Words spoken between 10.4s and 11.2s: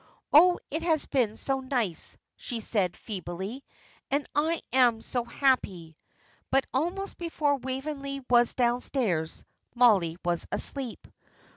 asleep.